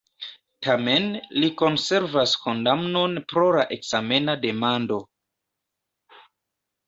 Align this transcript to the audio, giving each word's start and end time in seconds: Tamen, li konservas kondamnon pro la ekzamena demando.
Tamen, 0.67 1.03
li 1.41 1.49
konservas 1.61 2.31
kondamnon 2.45 3.13
pro 3.33 3.43
la 3.57 3.65
ekzamena 3.77 4.37
demando. 4.47 4.97